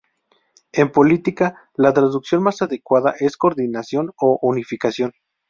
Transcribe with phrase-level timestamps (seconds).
[0.71, 5.13] En política, la traducción más adecuada es coordinación o unificación.